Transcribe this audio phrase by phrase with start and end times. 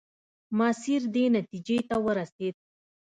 [0.57, 2.55] ماسیر دې نتیجې ته ورسېد.